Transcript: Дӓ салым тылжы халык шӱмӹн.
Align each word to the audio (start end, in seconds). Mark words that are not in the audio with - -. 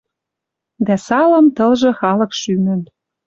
Дӓ 0.85 0.95
салым 1.05 1.47
тылжы 1.55 1.91
халык 1.99 2.31
шӱмӹн. 2.39 2.81